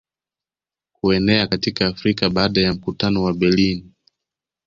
[0.91, 3.91] Kuenea katika Afrika baada ya mkutano wa Berlin